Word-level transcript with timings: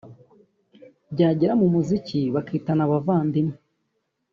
byagera 1.13 1.53
mu 1.61 1.67
muziki 1.73 2.19
bakitana 2.33 2.81
abavandimwe 2.87 3.55